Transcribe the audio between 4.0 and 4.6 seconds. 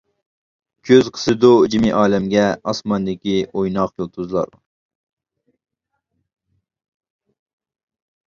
يۇلتۇزلار.